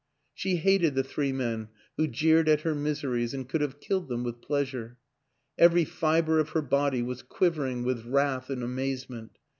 She 0.33 0.55
hated 0.55 0.95
the 0.95 1.03
three 1.03 1.31
men 1.31 1.67
who 1.95 2.07
jeered 2.07 2.49
at 2.49 2.61
her 2.61 2.73
miseries 2.73 3.35
and 3.35 3.47
could 3.47 3.61
have 3.61 3.79
killed 3.79 4.07
them 4.07 4.23
with 4.23 4.41
pleasure; 4.41 4.97
every 5.59 5.85
fiber 5.85 6.39
of 6.39 6.49
her 6.49 6.63
body 6.63 7.03
was 7.03 7.21
quivering 7.21 7.83
with 7.83 8.05
wrath 8.05 8.49
and 8.49 8.63
amazement. 8.63 9.37